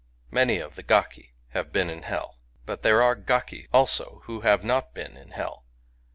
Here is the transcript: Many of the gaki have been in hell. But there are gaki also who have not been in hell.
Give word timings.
Many 0.31 0.57
of 0.57 0.73
the 0.73 0.81
gaki 0.81 1.35
have 1.49 1.71
been 1.71 1.87
in 1.87 2.01
hell. 2.01 2.39
But 2.65 2.81
there 2.81 3.03
are 3.03 3.13
gaki 3.13 3.67
also 3.71 4.21
who 4.23 4.41
have 4.41 4.63
not 4.63 4.95
been 4.95 5.15
in 5.15 5.29
hell. 5.29 5.67